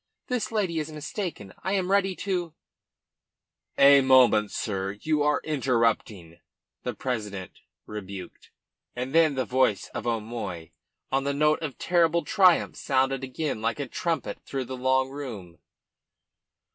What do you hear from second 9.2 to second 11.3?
the voice of O'Moy on